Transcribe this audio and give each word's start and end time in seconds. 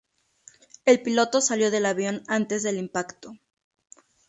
El 0.83 1.03
piloto 1.03 1.41
salió 1.41 1.69
del 1.69 1.85
avión 1.85 2.23
antes 2.25 2.63
del 2.63 2.77
impacto. 2.79 3.37